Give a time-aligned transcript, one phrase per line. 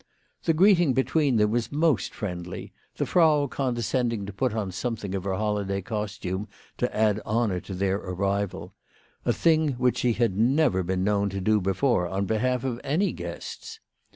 [0.45, 5.25] The greeting between them was most friendly, the Frau condescending to put on something of
[5.25, 6.47] her holiday costume
[6.79, 8.73] to add honour to their arrival;
[9.25, 13.11] a thing which she had never been known to do before on behalf of any
[13.13, 13.79] guests.